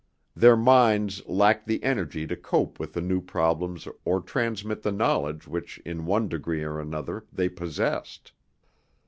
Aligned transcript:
Their 0.35 0.57
minds 0.57 1.21
lacked 1.27 1.67
the 1.67 1.83
energy 1.83 2.25
to 2.25 2.35
cope 2.35 2.79
with 2.79 2.95
new 2.95 3.21
problems 3.21 3.87
or 4.03 4.19
transmit 4.19 4.81
the 4.81 4.91
knowledge 4.91 5.47
which 5.47 5.77
in 5.85 6.07
one 6.07 6.27
degree 6.27 6.63
or 6.63 6.79
another, 6.79 7.27
they 7.31 7.49
possessed. 7.49 8.31